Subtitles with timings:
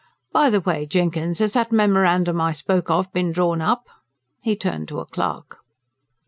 [0.31, 3.87] "By the way, Jenkins, has that memorandum I spoke of been drawn up?"
[4.41, 5.59] he turned to a clerk.